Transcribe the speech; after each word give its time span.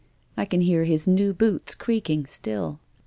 I 0.35 0.45
can 0.45 0.61
hear 0.61 0.85
his 0.85 1.07
new 1.07 1.31
boots 1.31 1.75
creaking 1.75 2.25
still. 2.25 2.79